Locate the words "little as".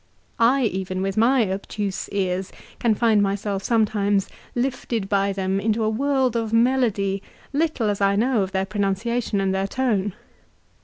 7.53-8.01